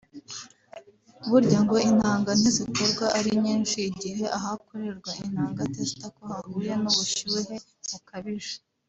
Burya 1.29 1.57
ngo 1.63 1.75
intanga 1.89 2.31
ntizikorwa 2.39 3.05
ari 3.17 3.31
nyinshi 3.43 3.77
igihe 3.89 4.25
ahakorerwa 4.37 5.11
intanga 5.23 5.61
(testicule) 5.77 6.27
hahuye 6.29 6.73
n’ubushyuhe 6.81 7.55
bukabije 7.89 8.55